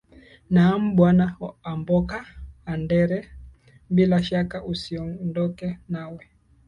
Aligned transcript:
naam 0.53 0.81
bwana 0.97 1.25
amboka 1.71 2.19
andere 2.73 3.17
bila 3.95 4.17
shaka 4.29 4.57
usiondoke 4.71 5.67
nawe 5.93 6.21